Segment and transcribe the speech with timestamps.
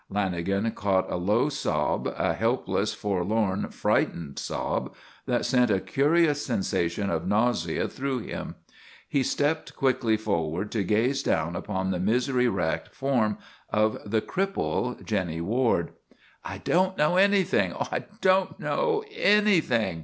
[0.11, 4.95] Lanagan caught a low sob, a helpless, forlorn, frightened sob,
[5.27, 8.55] that sent a curious sensation of nausea through him.
[9.07, 13.37] He stepped quickly forward to gaze down upon the misery racked form
[13.69, 15.91] of the cripple, Jennie Ward.
[16.43, 17.73] "I don't know anything!
[17.79, 19.99] Oh, I don't know anything!"